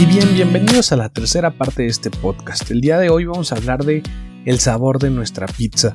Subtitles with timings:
[0.00, 2.70] Y bien, bienvenidos a la tercera parte de este podcast.
[2.70, 4.02] El día de hoy vamos a hablar de
[4.46, 5.92] el sabor de nuestra pizza.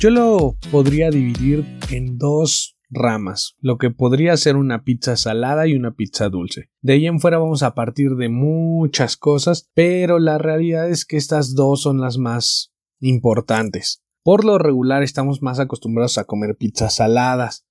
[0.00, 5.76] Yo lo podría dividir en dos ramas, lo que podría ser una pizza salada y
[5.76, 6.70] una pizza dulce.
[6.82, 11.16] De ahí en fuera vamos a partir de muchas cosas, pero la realidad es que
[11.16, 14.02] estas dos son las más importantes.
[14.24, 17.64] Por lo regular estamos más acostumbrados a comer pizzas saladas.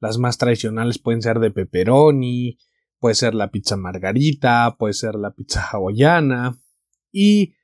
[0.00, 2.58] Las más tradicionales pueden ser de pepperoni,
[3.00, 6.60] puede ser la pizza margarita, puede ser la pizza hawaiana
[7.10, 7.54] y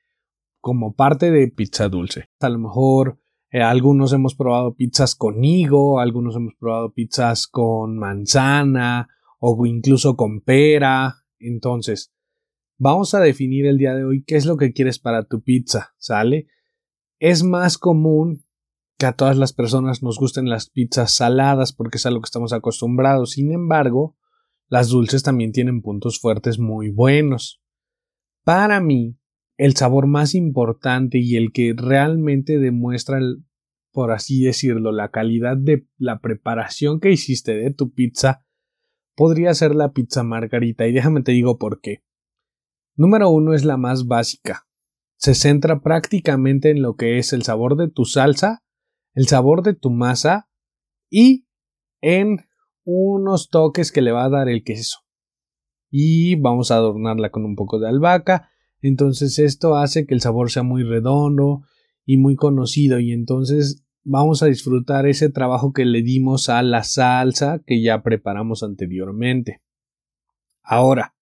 [0.59, 2.25] como parte de pizza dulce.
[2.41, 3.19] A lo mejor
[3.49, 9.07] eh, algunos hemos probado pizzas con higo, algunos hemos probado pizzas con manzana
[9.39, 11.23] o incluso con pera.
[11.39, 12.11] Entonces,
[12.77, 15.93] vamos a definir el día de hoy qué es lo que quieres para tu pizza,
[15.97, 16.47] ¿sale?
[17.19, 18.43] Es más común
[18.97, 22.25] que a todas las personas nos gusten las pizzas saladas porque es a lo que
[22.25, 23.31] estamos acostumbrados.
[23.31, 24.16] Sin embargo,
[24.69, 27.61] las dulces también tienen puntos fuertes muy buenos.
[28.43, 29.17] Para mí,
[29.57, 33.19] el sabor más importante y el que realmente demuestra,
[33.91, 38.45] por así decirlo, la calidad de la preparación que hiciste de tu pizza,
[39.15, 40.85] podría ser la pizza margarita.
[40.87, 42.03] Y déjame te digo por qué.
[42.95, 44.67] Número uno es la más básica.
[45.17, 48.63] Se centra prácticamente en lo que es el sabor de tu salsa,
[49.15, 50.47] el sabor de tu masa
[51.09, 51.47] y
[52.01, 52.46] en
[52.89, 54.99] unos toques que le va a dar el queso.
[55.89, 58.49] Y vamos a adornarla con un poco de albahaca.
[58.79, 61.63] Entonces esto hace que el sabor sea muy redondo
[62.05, 66.83] y muy conocido y entonces vamos a disfrutar ese trabajo que le dimos a la
[66.83, 69.61] salsa que ya preparamos anteriormente.
[70.63, 71.13] Ahora,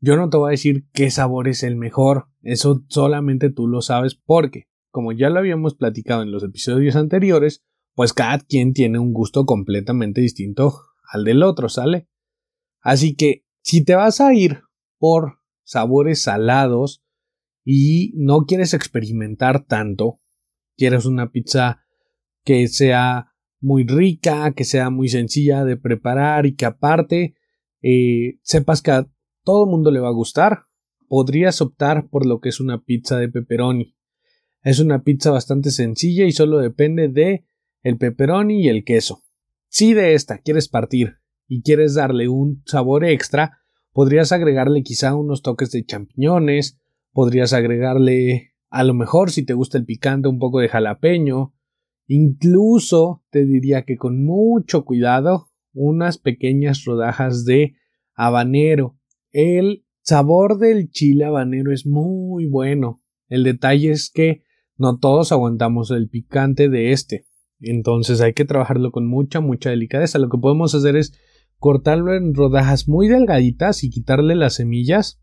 [0.00, 3.80] yo no te voy a decir qué sabor es el mejor, eso solamente tú lo
[3.80, 7.64] sabes porque, como ya lo habíamos platicado en los episodios anteriores,
[7.94, 12.08] pues cada quien tiene un gusto completamente distinto al del otro, ¿sale?
[12.80, 14.62] Así que si te vas a ir
[14.98, 17.02] por sabores salados
[17.64, 20.20] y no quieres experimentar tanto,
[20.76, 21.84] quieres una pizza
[22.44, 27.34] que sea muy rica, que sea muy sencilla de preparar y que aparte
[27.82, 29.10] eh, sepas que a
[29.44, 30.64] todo mundo le va a gustar,
[31.08, 33.96] podrías optar por lo que es una pizza de pepperoni.
[34.62, 37.46] Es una pizza bastante sencilla y solo depende de
[37.82, 39.22] el pepperoni y el queso.
[39.70, 43.60] Si de esta quieres partir y quieres darle un sabor extra,
[43.92, 46.80] podrías agregarle quizá unos toques de champiñones,
[47.12, 51.54] podrías agregarle a lo mejor si te gusta el picante un poco de jalapeño,
[52.08, 57.76] incluso te diría que con mucho cuidado unas pequeñas rodajas de
[58.14, 58.98] habanero.
[59.30, 63.00] El sabor del chile habanero es muy bueno.
[63.28, 64.42] El detalle es que
[64.76, 67.29] no todos aguantamos el picante de este.
[67.60, 70.18] Entonces hay que trabajarlo con mucha, mucha delicadeza.
[70.18, 71.12] Lo que podemos hacer es
[71.58, 75.20] cortarlo en rodajas muy delgaditas y quitarle las semillas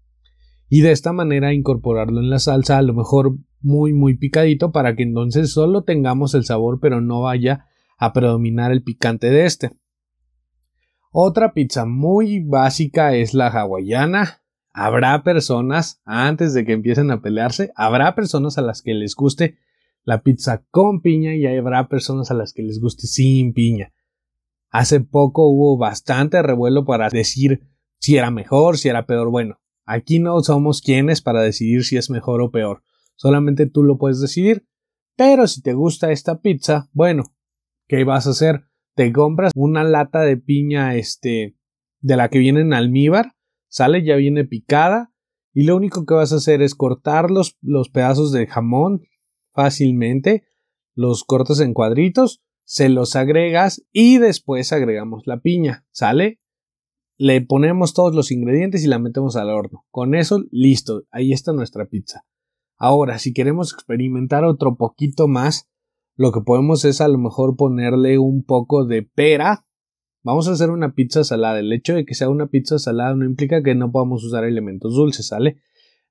[0.69, 4.95] y de esta manera incorporarlo en la salsa, a lo mejor muy, muy picadito para
[4.95, 7.65] que entonces solo tengamos el sabor pero no vaya
[7.97, 9.71] a predominar el picante de este.
[11.11, 14.41] Otra pizza muy básica es la hawaiana.
[14.71, 19.57] Habrá personas, antes de que empiecen a pelearse, habrá personas a las que les guste
[20.07, 23.91] la pizza con piña y habrá personas a las que les guste sin piña.
[24.69, 27.67] Hace poco hubo bastante revuelo para decir
[27.99, 29.29] si era mejor, si era peor.
[29.29, 32.83] Bueno, aquí no somos quienes para decidir si es mejor o peor.
[33.15, 34.65] Solamente tú lo puedes decidir.
[35.17, 37.23] Pero si te gusta esta pizza, bueno,
[37.89, 38.63] ¿qué vas a hacer?
[38.95, 41.57] Te compras una lata de piña, este,
[41.99, 43.33] de la que viene en almíbar,
[43.67, 45.11] sale, ya viene picada,
[45.53, 49.01] y lo único que vas a hacer es cortar los, los pedazos de jamón
[49.57, 50.43] fácilmente,
[50.93, 56.39] los cortas en cuadritos, se los agregas y después agregamos la piña, ¿sale?
[57.17, 59.83] Le ponemos todos los ingredientes y la metemos al horno.
[59.89, 62.23] Con eso, listo, ahí está nuestra pizza.
[62.77, 65.67] Ahora, si queremos experimentar otro poquito más,
[66.15, 69.65] lo que podemos es a lo mejor ponerle un poco de pera.
[70.21, 71.57] Vamos a hacer una pizza salada.
[71.57, 74.93] El hecho de que sea una pizza salada no implica que no podamos usar elementos
[74.93, 75.57] dulces, ¿sale?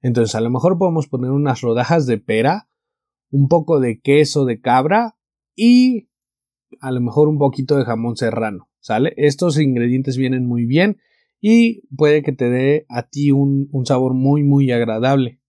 [0.00, 2.68] Entonces, a lo mejor podemos poner unas rodajas de pera
[3.30, 5.16] un poco de queso de cabra
[5.54, 6.08] y
[6.80, 9.14] a lo mejor un poquito de jamón serrano, ¿sale?
[9.16, 10.98] Estos ingredientes vienen muy bien
[11.40, 15.40] y puede que te dé a ti un, un sabor muy muy agradable.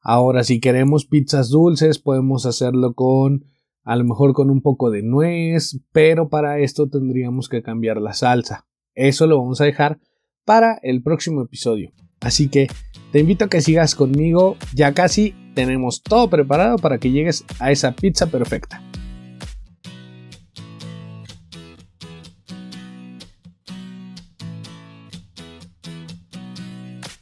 [0.00, 3.44] Ahora, si queremos pizzas dulces, podemos hacerlo con
[3.84, 8.12] a lo mejor con un poco de nuez, pero para esto tendríamos que cambiar la
[8.12, 8.66] salsa.
[8.94, 9.98] Eso lo vamos a dejar
[10.44, 11.92] para el próximo episodio.
[12.20, 12.68] Así que
[13.12, 17.72] te invito a que sigas conmigo, ya casi tenemos todo preparado para que llegues a
[17.72, 18.80] esa pizza perfecta.